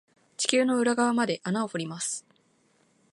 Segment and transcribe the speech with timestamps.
[0.35, 2.25] 地球の裏側まで穴掘ります。